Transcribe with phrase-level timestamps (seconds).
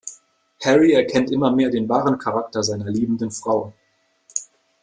[0.65, 3.75] Harry erkennt immer mehr den wahren Charakter seiner liebenden Frau.